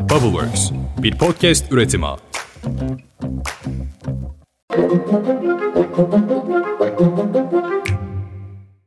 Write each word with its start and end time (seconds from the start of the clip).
Bubbleworks, 0.00 0.70
bir 0.98 1.18
podcast 1.18 1.72
üretimi. 1.72 2.06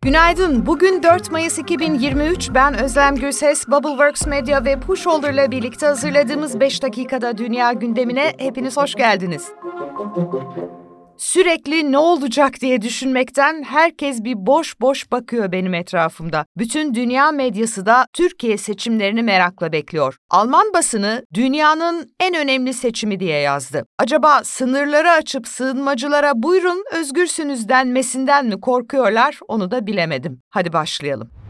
Günaydın. 0.01 0.65
Bugün 0.65 1.03
4 1.03 1.31
Mayıs 1.31 1.59
2023. 1.59 2.49
Ben 2.53 2.83
Özlem 2.83 3.15
Gürses, 3.15 3.67
Bubbleworks 3.67 4.27
Media 4.27 4.65
ve 4.65 4.79
Pushholder'la 4.79 5.51
birlikte 5.51 5.85
hazırladığımız 5.85 6.59
5 6.59 6.83
dakikada 6.83 7.37
dünya 7.37 7.73
gündemine 7.73 8.33
hepiniz 8.37 8.77
hoş 8.77 8.95
geldiniz. 8.95 9.51
Sürekli 11.17 11.91
ne 11.91 11.97
olacak 11.97 12.61
diye 12.61 12.81
düşünmekten 12.81 13.63
herkes 13.63 14.23
bir 14.23 14.33
boş 14.45 14.81
boş 14.81 15.11
bakıyor 15.11 15.51
benim 15.51 15.73
etrafımda. 15.73 16.45
Bütün 16.57 16.93
dünya 16.93 17.31
medyası 17.31 17.85
da 17.85 18.05
Türkiye 18.13 18.57
seçimlerini 18.57 19.23
merakla 19.23 19.71
bekliyor. 19.71 20.17
Alman 20.29 20.73
basını 20.73 21.25
dünyanın 21.33 22.09
en 22.19 22.35
önemli 22.35 22.73
seçimi 22.73 23.19
diye 23.19 23.39
yazdı. 23.39 23.85
Acaba 23.99 24.43
sınırları 24.43 25.11
açıp 25.11 25.47
sığınmacılara 25.47 26.31
buyurun 26.35 26.83
özgürsünüz 26.93 27.69
denmesinden 27.69 28.45
mi 28.45 28.61
korkuyorlar 28.61 29.39
onu 29.47 29.71
da 29.71 29.87
bilemedim. 29.87 30.41
Hadi 30.49 30.73
başlayalım. 30.73 31.42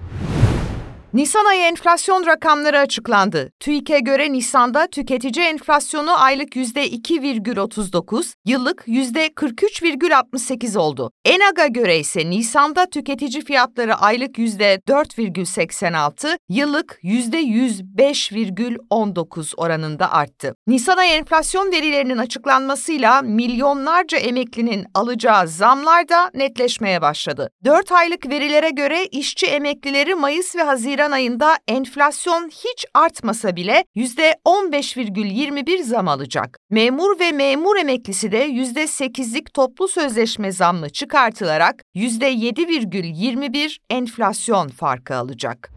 Nisan 1.13 1.45
ayı 1.45 1.61
enflasyon 1.61 2.25
rakamları 2.25 2.79
açıklandı. 2.79 3.51
TÜİK'e 3.59 3.99
göre 3.99 4.31
Nisan'da 4.31 4.87
tüketici 4.87 5.45
enflasyonu 5.45 6.21
aylık 6.21 6.55
%2,39, 6.55 8.33
yıllık 8.45 8.87
%43,68 8.87 10.77
oldu. 10.77 11.11
ENAG'a 11.25 11.67
göre 11.67 11.99
ise 11.99 12.29
Nisan'da 12.29 12.85
tüketici 12.85 13.43
fiyatları 13.43 13.95
aylık 13.95 14.37
%4,86, 14.37 16.37
yıllık 16.49 16.99
%105,19 17.03 19.53
oranında 19.57 20.11
arttı. 20.11 20.55
Nisan 20.67 20.97
ayı 20.97 21.11
enflasyon 21.11 21.71
verilerinin 21.71 22.17
açıklanmasıyla 22.17 23.21
milyonlarca 23.21 24.17
emeklinin 24.17 24.85
alacağı 24.93 25.47
zamlar 25.47 26.09
da 26.09 26.31
netleşmeye 26.33 27.01
başladı. 27.01 27.49
4 27.63 27.91
aylık 27.91 28.29
verilere 28.29 28.69
göre 28.69 29.05
işçi 29.05 29.45
emeklileri 29.45 30.15
Mayıs 30.15 30.55
ve 30.55 30.63
Haziran 30.63 31.02
Haziran 31.03 31.17
ayında 31.17 31.57
enflasyon 31.67 32.49
hiç 32.49 32.85
artmasa 32.93 33.55
bile 33.55 33.85
%15,21 33.95 35.83
zam 35.83 36.07
alacak. 36.07 36.59
Memur 36.69 37.19
ve 37.19 37.31
memur 37.31 37.77
emeklisi 37.77 38.31
de 38.31 38.47
%8'lik 38.47 39.53
toplu 39.53 39.87
sözleşme 39.87 40.51
zammı 40.51 40.89
çıkartılarak 40.89 41.83
%7,21 41.95 43.77
enflasyon 43.89 44.67
farkı 44.67 45.15
alacak. 45.15 45.69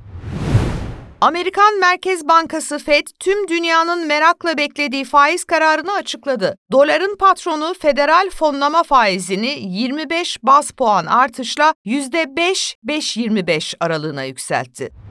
Amerikan 1.20 1.78
Merkez 1.78 2.28
Bankası 2.28 2.78
Fed 2.78 3.06
tüm 3.20 3.48
dünyanın 3.48 4.06
merakla 4.06 4.58
beklediği 4.58 5.05
faiz 5.05 5.44
kararını 5.44 5.92
açıkladı. 5.92 6.56
Doların 6.72 7.16
patronu 7.16 7.74
federal 7.80 8.30
fonlama 8.30 8.83
faizini 8.83 9.58
25 9.61 10.38
bas 10.42 10.70
puan 10.70 11.06
artışla 11.06 11.74
%5-5.25 11.86 13.77
aralığına 13.80 14.24
yükseltti. 14.24 15.05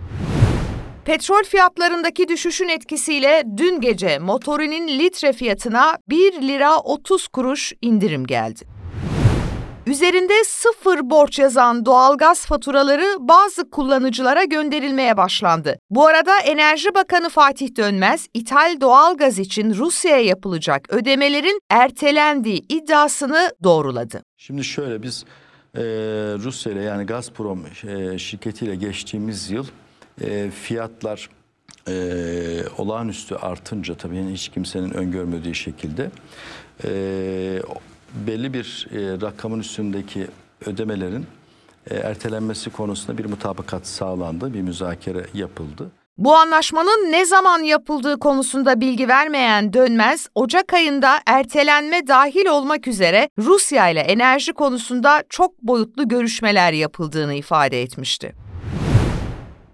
Petrol 1.05 1.43
fiyatlarındaki 1.43 2.27
düşüşün 2.27 2.67
etkisiyle 2.67 3.43
dün 3.57 3.81
gece 3.81 4.19
motorinin 4.19 4.87
litre 4.87 5.33
fiyatına 5.33 5.97
1 6.09 6.41
lira 6.41 6.77
30 6.77 7.27
kuruş 7.27 7.73
indirim 7.81 8.25
geldi. 8.25 8.65
Üzerinde 9.87 10.43
sıfır 10.43 11.09
borç 11.09 11.39
yazan 11.39 11.85
doğalgaz 11.85 12.45
faturaları 12.45 13.05
bazı 13.19 13.69
kullanıcılara 13.69 14.43
gönderilmeye 14.43 15.17
başlandı. 15.17 15.79
Bu 15.89 16.07
arada 16.07 16.39
Enerji 16.39 16.95
Bakanı 16.95 17.29
Fatih 17.29 17.75
Dönmez, 17.77 18.27
ithal 18.33 18.81
doğalgaz 18.81 19.39
için 19.39 19.73
Rusya'ya 19.73 20.23
yapılacak 20.23 20.93
ödemelerin 20.93 21.59
ertelendiği 21.69 22.65
iddiasını 22.69 23.51
doğruladı. 23.63 24.23
Şimdi 24.37 24.63
şöyle 24.63 25.03
biz 25.03 25.25
e, 25.75 25.81
Rusya 26.43 26.71
ile 26.71 26.83
yani 26.83 27.05
Gazprom 27.05 27.65
e, 27.87 28.17
şirketiyle 28.17 28.75
geçtiğimiz 28.75 29.51
yıl 29.51 29.65
e, 30.21 30.51
fiyatlar 30.51 31.29
e, 31.87 31.93
olağanüstü 32.77 33.35
artınca 33.35 33.95
tabii 33.95 34.25
hiç 34.31 34.49
kimsenin 34.49 34.93
öngörmediği 34.93 35.55
şekilde 35.55 36.11
e, 36.83 36.89
belli 38.27 38.53
bir 38.53 38.87
e, 38.91 39.21
rakamın 39.21 39.59
üstündeki 39.59 40.27
ödemelerin 40.65 41.25
e, 41.89 41.95
ertelenmesi 41.95 42.69
konusunda 42.69 43.17
bir 43.17 43.25
mutabakat 43.25 43.87
sağlandı, 43.87 44.53
bir 44.53 44.61
müzakere 44.61 45.25
yapıldı. 45.33 45.91
Bu 46.17 46.35
anlaşmanın 46.35 47.11
ne 47.11 47.25
zaman 47.25 47.59
yapıldığı 47.59 48.19
konusunda 48.19 48.81
bilgi 48.81 49.07
vermeyen 49.07 49.73
Dönmez, 49.73 50.27
Ocak 50.35 50.73
ayında 50.73 51.19
ertelenme 51.25 52.07
dahil 52.07 52.45
olmak 52.45 52.87
üzere 52.87 53.29
Rusya 53.37 53.89
ile 53.89 53.99
enerji 53.99 54.53
konusunda 54.53 55.23
çok 55.29 55.61
boyutlu 55.61 56.07
görüşmeler 56.07 56.73
yapıldığını 56.73 57.33
ifade 57.33 57.81
etmişti. 57.81 58.44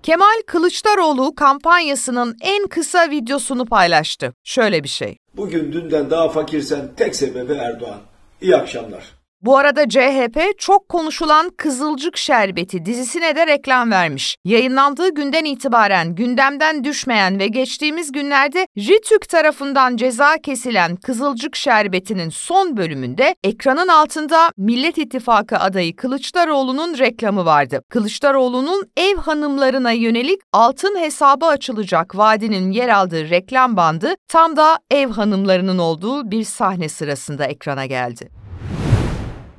Kemal 0.03 0.41
Kılıçdaroğlu 0.47 1.35
kampanyasının 1.35 2.37
en 2.41 2.67
kısa 2.67 3.09
videosunu 3.09 3.65
paylaştı. 3.65 4.33
Şöyle 4.43 4.83
bir 4.83 4.89
şey. 4.89 5.17
Bugün 5.35 5.73
dünden 5.73 6.09
daha 6.09 6.29
fakirsen 6.29 6.91
tek 6.97 7.15
sebebi 7.15 7.53
Erdoğan. 7.53 7.99
İyi 8.41 8.55
akşamlar. 8.55 9.03
Bu 9.43 9.57
arada 9.57 9.89
CHP 9.89 10.39
çok 10.57 10.89
konuşulan 10.89 11.49
Kızılcık 11.57 12.17
Şerbeti 12.17 12.85
dizisine 12.85 13.35
de 13.35 13.47
reklam 13.47 13.91
vermiş. 13.91 14.37
Yayınlandığı 14.45 15.13
günden 15.13 15.45
itibaren 15.45 16.15
gündemden 16.15 16.83
düşmeyen 16.83 17.39
ve 17.39 17.47
geçtiğimiz 17.47 18.11
günlerde 18.11 18.67
Ritük 18.77 19.29
tarafından 19.29 19.97
ceza 19.97 20.37
kesilen 20.37 20.95
Kızılcık 20.95 21.55
Şerbeti'nin 21.55 22.29
son 22.29 22.77
bölümünde 22.77 23.35
ekranın 23.43 23.87
altında 23.87 24.51
Millet 24.57 24.97
İttifakı 24.97 25.57
adayı 25.57 25.95
Kılıçdaroğlu'nun 25.95 26.97
reklamı 26.97 27.45
vardı. 27.45 27.81
Kılıçdaroğlu'nun 27.89 28.83
ev 28.97 29.17
hanımlarına 29.17 29.91
yönelik 29.91 30.39
altın 30.53 30.99
hesabı 30.99 31.45
açılacak 31.45 32.17
vaadinin 32.17 32.71
yer 32.71 32.89
aldığı 32.89 33.29
reklam 33.29 33.77
bandı 33.77 34.15
tam 34.27 34.55
da 34.57 34.79
ev 34.91 35.09
hanımlarının 35.09 35.77
olduğu 35.77 36.31
bir 36.31 36.43
sahne 36.43 36.89
sırasında 36.89 37.45
ekrana 37.45 37.85
geldi. 37.85 38.40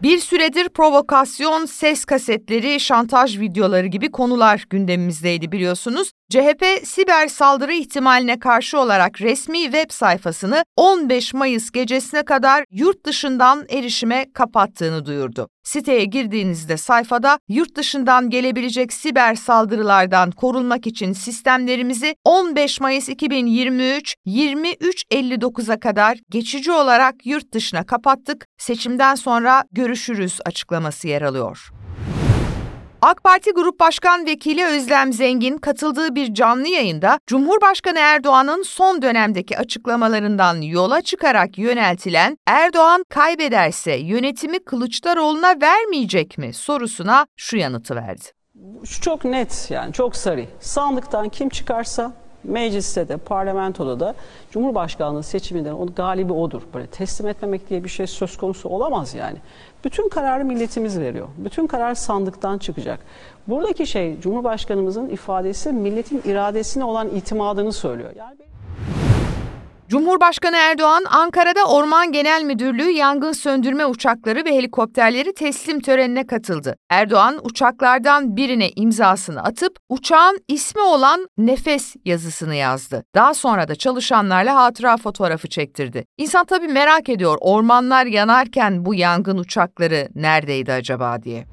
Bir 0.03 0.19
süredir 0.19 0.69
provokasyon, 0.69 1.67
ses 1.67 2.05
kasetleri, 2.05 2.81
şantaj 2.81 3.41
videoları 3.41 3.87
gibi 3.87 4.11
konular 4.11 4.67
gündemimizdeydi 4.71 5.53
biliyorsunuz. 5.53 6.13
CHP 6.33 6.87
siber 6.87 7.29
saldırı 7.29 7.73
ihtimaline 7.73 8.39
karşı 8.39 8.79
olarak 8.79 9.21
resmi 9.21 9.63
web 9.63 9.91
sayfasını 9.91 10.65
15 10.77 11.35
Mayıs 11.35 11.71
gecesine 11.71 12.23
kadar 12.23 12.65
yurt 12.71 13.07
dışından 13.07 13.67
erişime 13.69 14.27
kapattığını 14.35 15.07
duyurdu. 15.07 15.49
Siteye 15.65 16.05
girdiğinizde 16.05 16.77
sayfada 16.77 17.39
yurt 17.49 17.77
dışından 17.77 18.31
gelebilecek 18.31 18.93
siber 18.93 19.35
saldırılardan 19.35 20.31
korunmak 20.31 20.87
için 20.87 21.13
sistemlerimizi 21.13 22.15
15 22.25 22.81
Mayıs 22.81 23.09
2023 23.09 24.15
23.59'a 24.27 25.81
kadar 25.81 26.19
geçici 26.31 26.73
olarak 26.73 27.27
yurt 27.27 27.53
dışına 27.55 27.87
kapattık. 27.87 28.47
Seçimden 28.59 29.15
sonra 29.15 29.65
görüşürüz 29.73 30.41
açıklaması 30.47 31.09
yer 31.09 31.23
alıyor. 31.23 31.82
AK 33.03 33.25
Parti 33.25 33.51
Grup 33.51 33.81
Başkan 33.81 34.27
Vekili 34.27 34.65
Özlem 34.65 35.13
Zengin 35.13 35.59
katıldığı 35.59 36.15
bir 36.15 36.35
canlı 36.35 36.69
yayında 36.69 37.19
Cumhurbaşkanı 37.27 37.99
Erdoğan'ın 37.99 38.63
son 38.63 39.03
dönemdeki 39.03 39.59
açıklamalarından 39.59 40.61
yola 40.61 41.03
çıkarak 41.03 41.59
yöneltilen 41.59 42.39
Erdoğan 42.47 43.05
kaybederse 43.09 43.93
yönetimi 43.97 44.65
Kılıçdaroğlu'na 44.65 45.55
vermeyecek 45.63 46.39
mi 46.39 46.53
sorusuna 46.53 47.27
şu 47.37 47.57
yanıtı 47.57 47.97
verdi. 47.97 48.25
Şu 48.85 49.01
çok 49.01 49.25
net 49.25 49.67
yani 49.71 49.93
çok 49.93 50.17
sarı. 50.17 50.47
Sandıktan 50.61 51.29
kim 51.29 51.49
çıkarsa 51.49 52.13
mecliste 52.45 53.09
de 53.09 53.17
parlamentoda 53.17 54.01
da 54.01 54.15
Cumhurbaşkanlığı 54.51 55.23
seçiminden 55.23 55.73
o 55.73 55.87
galibi 55.87 56.33
odur. 56.33 56.63
Böyle 56.75 56.87
teslim 56.87 57.29
etmemek 57.29 57.71
diye 57.71 57.85
bir 57.85 57.89
şey 57.89 58.07
söz 58.07 58.37
konusu 58.37 58.69
olamaz 58.69 59.15
yani. 59.15 59.39
Bütün 59.85 60.09
kararı 60.09 60.45
milletimiz 60.45 61.01
veriyor. 61.01 61.29
Bütün 61.39 61.67
karar 61.67 61.95
sandıktan 61.95 62.59
çıkacak. 62.59 63.01
Buradaki 63.49 63.87
şey 63.87 64.21
Cumhurbaşkanımızın 64.21 65.09
ifadesi 65.09 65.73
milletin 65.73 66.23
iradesine 66.25 66.85
olan 66.85 67.09
itimadını 67.09 67.73
söylüyor. 67.73 68.11
Yani 68.17 68.37
Cumhurbaşkanı 69.93 70.57
Erdoğan, 70.57 71.05
Ankara'da 71.11 71.65
Orman 71.65 72.13
Genel 72.13 72.43
Müdürlüğü 72.43 72.91
yangın 72.91 73.33
söndürme 73.33 73.87
uçakları 73.87 74.45
ve 74.45 74.57
helikopterleri 74.57 75.35
teslim 75.35 75.81
törenine 75.81 76.27
katıldı. 76.27 76.77
Erdoğan, 76.91 77.41
uçaklardan 77.43 78.37
birine 78.37 78.71
imzasını 78.77 79.43
atıp 79.43 79.77
uçağın 79.89 80.39
ismi 80.49 80.81
olan 80.81 81.29
Nefes 81.39 81.97
yazısını 82.05 82.55
yazdı. 82.55 83.05
Daha 83.15 83.35
sonra 83.35 83.69
da 83.69 83.75
çalışanlarla 83.75 84.57
hatıra 84.57 84.97
fotoğrafı 84.97 85.49
çektirdi. 85.49 86.05
İnsan 86.19 86.45
tabii 86.45 86.69
merak 86.69 87.09
ediyor, 87.09 87.39
ormanlar 87.41 88.07
yanarken 88.07 88.85
bu 88.85 88.95
yangın 88.95 89.39
uçakları 89.39 90.09
neredeydi 90.15 90.73
acaba 90.73 91.23
diye. 91.23 91.45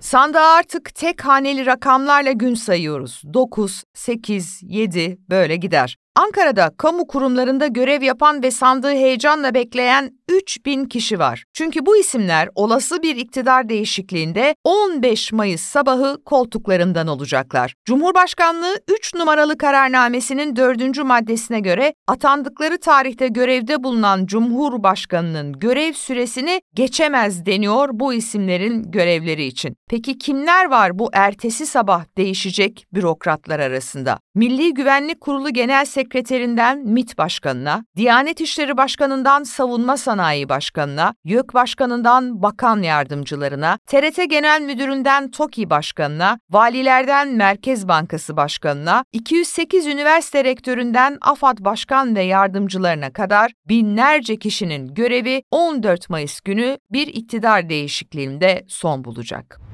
Sandığa 0.00 0.56
artık 0.56 0.94
tek 0.94 1.24
haneli 1.24 1.66
rakamlarla 1.66 2.32
gün 2.32 2.54
sayıyoruz. 2.54 3.22
9, 3.34 3.84
8, 3.94 4.60
7 4.62 5.18
böyle 5.30 5.56
gider. 5.56 5.96
Ankara'da 6.16 6.70
kamu 6.76 7.06
kurumlarında 7.06 7.66
görev 7.66 8.02
yapan 8.02 8.42
ve 8.42 8.50
sandığı 8.50 8.90
heyecanla 8.90 9.54
bekleyen 9.54 10.10
3000 10.28 10.84
kişi 10.84 11.18
var. 11.18 11.44
Çünkü 11.52 11.86
bu 11.86 11.96
isimler 11.96 12.48
olası 12.54 13.02
bir 13.02 13.16
iktidar 13.16 13.68
değişikliğinde 13.68 14.54
15 14.64 15.32
Mayıs 15.32 15.60
sabahı 15.60 16.24
koltuklarından 16.24 17.06
olacaklar. 17.06 17.74
Cumhurbaşkanlığı 17.84 18.80
3 18.98 19.14
numaralı 19.14 19.58
kararnamesinin 19.58 20.56
4. 20.56 21.04
maddesine 21.04 21.60
göre 21.60 21.94
atandıkları 22.06 22.78
tarihte 22.78 23.28
görevde 23.28 23.82
bulunan 23.82 24.26
Cumhurbaşkanının 24.26 25.52
görev 25.52 25.92
süresini 25.92 26.60
geçemez 26.74 27.46
deniyor 27.46 27.88
bu 27.92 28.14
isimlerin 28.14 28.90
görevleri 28.90 29.44
için. 29.44 29.76
Peki 29.90 30.18
kimler 30.18 30.70
var 30.70 30.98
bu 30.98 31.10
ertesi 31.12 31.66
sabah 31.66 32.04
değişecek 32.16 32.86
bürokratlar 32.94 33.60
arasında? 33.60 34.18
Milli 34.36 34.74
Güvenlik 34.74 35.20
Kurulu 35.20 35.50
Genel 35.50 35.84
Sekreterinden 35.84 36.78
MİT 36.78 37.18
Başkanına, 37.18 37.84
Diyanet 37.96 38.40
İşleri 38.40 38.76
Başkanı'ndan 38.76 39.42
Savunma 39.42 39.96
Sanayi 39.96 40.48
Başkanı'na, 40.48 41.14
YÖK 41.24 41.54
Başkanı'ndan 41.54 42.42
Bakan 42.42 42.82
Yardımcılarına, 42.82 43.78
TRT 43.86 44.30
Genel 44.30 44.60
Müdürü'nden 44.60 45.30
TOKİ 45.30 45.70
Başkanı'na, 45.70 46.38
valilerden 46.50 47.28
Merkez 47.28 47.88
Bankası 47.88 48.36
Başkanı'na, 48.36 49.04
208 49.12 49.86
üniversite 49.86 50.44
rektöründen 50.44 51.18
AFAD 51.20 51.58
Başkan 51.60 52.16
ve 52.16 52.22
yardımcılarına 52.22 53.12
kadar 53.12 53.52
binlerce 53.68 54.36
kişinin 54.36 54.94
görevi 54.94 55.42
14 55.50 56.10
Mayıs 56.10 56.40
günü 56.40 56.78
bir 56.92 57.06
iktidar 57.06 57.68
değişikliğinde 57.68 58.64
son 58.68 59.04
bulacak. 59.04 59.65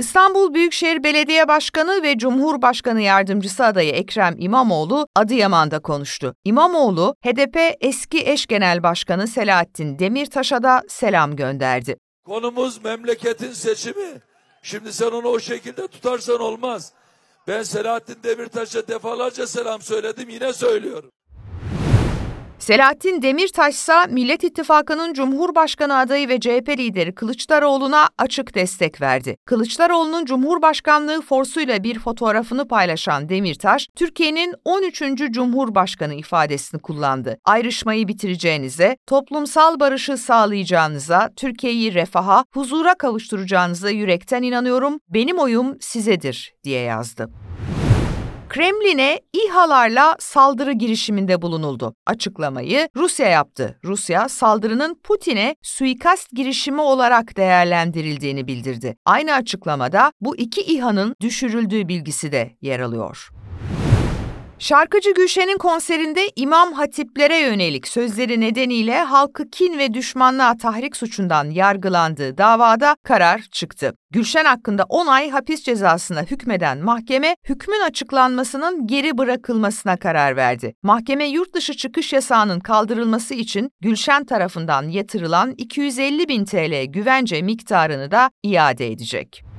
İstanbul 0.00 0.54
Büyükşehir 0.54 1.02
Belediye 1.02 1.48
Başkanı 1.48 2.02
ve 2.02 2.18
Cumhurbaşkanı 2.18 3.00
Yardımcısı 3.00 3.64
adayı 3.64 3.92
Ekrem 3.92 4.34
İmamoğlu 4.38 5.06
Adıyaman'da 5.16 5.80
konuştu. 5.80 6.34
İmamoğlu, 6.44 7.14
HDP 7.24 7.56
eski 7.80 8.26
eş 8.26 8.46
genel 8.46 8.82
başkanı 8.82 9.26
Selahattin 9.26 9.98
Demirtaş'a 9.98 10.62
da 10.62 10.82
selam 10.88 11.36
gönderdi. 11.36 11.96
Konumuz 12.24 12.84
memleketin 12.84 13.52
seçimi. 13.52 14.20
Şimdi 14.62 14.92
sen 14.92 15.10
onu 15.10 15.28
o 15.28 15.40
şekilde 15.40 15.88
tutarsan 15.88 16.40
olmaz. 16.40 16.92
Ben 17.48 17.62
Selahattin 17.62 18.18
Demirtaş'a 18.22 18.88
defalarca 18.88 19.46
selam 19.46 19.82
söyledim 19.82 20.28
yine 20.28 20.52
söylüyorum. 20.52 21.10
Selahattin 22.60 23.22
Demirtaş 23.22 23.74
ise 23.74 23.92
Millet 24.08 24.44
İttifakı'nın 24.44 25.14
Cumhurbaşkanı 25.14 25.96
adayı 25.96 26.28
ve 26.28 26.40
CHP 26.40 26.68
lideri 26.78 27.14
Kılıçdaroğlu'na 27.14 28.08
açık 28.18 28.54
destek 28.54 29.00
verdi. 29.00 29.36
Kılıçdaroğlu'nun 29.44 30.24
Cumhurbaşkanlığı 30.24 31.20
forsuyla 31.20 31.82
bir 31.82 31.98
fotoğrafını 31.98 32.68
paylaşan 32.68 33.28
Demirtaş, 33.28 33.86
Türkiye'nin 33.96 34.54
13. 34.64 35.02
Cumhurbaşkanı 35.30 36.14
ifadesini 36.14 36.80
kullandı. 36.80 37.38
Ayrışmayı 37.44 38.08
bitireceğinize, 38.08 38.96
toplumsal 39.06 39.80
barışı 39.80 40.16
sağlayacağınıza, 40.16 41.30
Türkiye'yi 41.36 41.94
refaha, 41.94 42.44
huzura 42.54 42.94
kavuşturacağınıza 42.94 43.90
yürekten 43.90 44.42
inanıyorum, 44.42 44.98
benim 45.08 45.38
oyum 45.38 45.76
sizedir 45.80 46.52
diye 46.64 46.80
yazdı. 46.80 47.49
Kremlin'e 48.50 49.20
İHA'larla 49.32 50.16
saldırı 50.18 50.72
girişiminde 50.72 51.42
bulunuldu. 51.42 51.94
Açıklamayı 52.06 52.88
Rusya 52.96 53.28
yaptı. 53.28 53.78
Rusya 53.84 54.28
saldırının 54.28 54.94
Putin'e 55.04 55.56
suikast 55.62 56.30
girişimi 56.32 56.80
olarak 56.80 57.36
değerlendirildiğini 57.36 58.46
bildirdi. 58.46 58.96
Aynı 59.04 59.34
açıklamada 59.34 60.12
bu 60.20 60.36
iki 60.36 60.60
İHA'nın 60.60 61.14
düşürüldüğü 61.20 61.88
bilgisi 61.88 62.32
de 62.32 62.56
yer 62.60 62.80
alıyor. 62.80 63.30
Şarkıcı 64.60 65.14
Gülşen'in 65.14 65.58
konserinde 65.58 66.20
imam 66.36 66.72
hatiplere 66.72 67.38
yönelik 67.38 67.88
sözleri 67.88 68.40
nedeniyle 68.40 68.98
halkı 68.98 69.50
kin 69.50 69.78
ve 69.78 69.94
düşmanlığa 69.94 70.56
tahrik 70.56 70.96
suçundan 70.96 71.50
yargılandığı 71.50 72.38
davada 72.38 72.96
karar 73.02 73.40
çıktı. 73.52 73.94
Gülşen 74.10 74.44
hakkında 74.44 74.84
10 74.88 75.06
ay 75.06 75.30
hapis 75.30 75.62
cezasına 75.62 76.22
hükmeden 76.22 76.78
mahkeme 76.78 77.36
hükmün 77.48 77.80
açıklanmasının 77.80 78.86
geri 78.86 79.18
bırakılmasına 79.18 79.96
karar 79.96 80.36
verdi. 80.36 80.74
Mahkeme 80.82 81.24
yurt 81.24 81.54
dışı 81.54 81.74
çıkış 81.74 82.12
yasağının 82.12 82.60
kaldırılması 82.60 83.34
için 83.34 83.70
Gülşen 83.80 84.24
tarafından 84.24 84.88
yatırılan 84.88 85.54
250 85.56 86.28
bin 86.28 86.44
TL 86.44 86.84
güvence 86.84 87.42
miktarını 87.42 88.10
da 88.10 88.30
iade 88.42 88.86
edecek. 88.86 89.49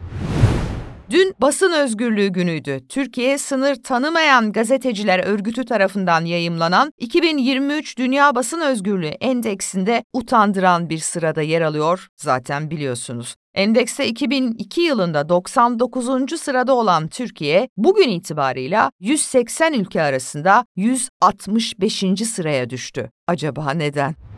Dün 1.12 1.36
basın 1.42 1.72
özgürlüğü 1.72 2.28
günüydü. 2.28 2.88
Türkiye 2.90 3.38
sınır 3.38 3.75
tanımayan 3.75 4.52
gazeteciler 4.52 5.19
örgütü 5.19 5.66
tarafından 5.66 6.25
yayımlanan 6.25 6.92
2023 6.98 7.98
Dünya 7.98 8.36
Basın 8.36 8.62
Özgürlüğü 8.62 9.08
Endeksinde 9.08 10.04
utandıran 10.13 10.90
bir 10.90 10.98
sırada 10.98 11.42
yer 11.42 11.62
alıyor 11.62 12.08
zaten 12.18 12.72
biliyorsunuz. 12.72 13.36
Endekste 13.56 14.08
2002 14.08 14.81
yılında 14.81 15.30
99. 15.30 16.40
sırada 16.42 16.74
olan 16.74 17.08
Türkiye 17.08 17.69
bugün 17.78 18.10
itibarıyla 18.10 18.92
180 19.00 19.74
ülke 19.74 20.02
arasında 20.02 20.66
165. 20.75 22.04
sıraya 22.34 22.69
düştü. 22.69 23.10
Acaba 23.28 23.72
neden? 23.72 24.31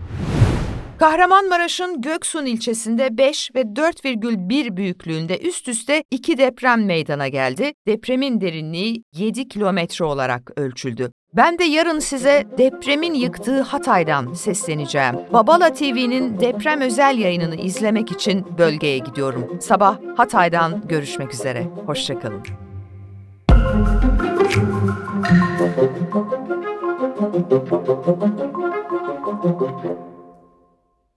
Kahramanmaraş'ın 1.04 2.02
Göksun 2.02 2.46
ilçesinde 2.46 3.18
5 3.18 3.56
ve 3.56 3.62
4,1 3.62 4.78
büyüklüğünde 4.78 5.40
üst 5.40 5.68
üste 5.68 6.04
iki 6.12 6.38
deprem 6.38 6.86
meydana 6.86 7.28
geldi. 7.28 7.74
Depremin 7.88 8.42
derinliği 8.42 9.04
7 9.14 9.48
kilometre 9.48 10.06
olarak 10.06 10.52
ölçüldü. 10.56 11.12
Ben 11.34 11.60
de 11.60 11.64
yarın 11.64 12.00
size 12.00 12.44
depremin 12.58 13.14
yıktığı 13.14 13.62
Hatay'dan 13.62 14.34
sesleneceğim. 14.34 15.16
Babala 15.34 15.74
TV'nin 15.74 16.40
deprem 16.40 16.82
özel 16.82 17.18
yayınını 17.18 17.56
izlemek 17.56 18.12
için 18.12 18.46
bölgeye 18.58 18.98
gidiyorum. 18.98 19.62
Sabah 19.62 19.98
Hatay'dan 20.18 20.88
görüşmek 20.88 21.34
üzere. 21.34 21.68
Hoşçakalın. 21.86 22.44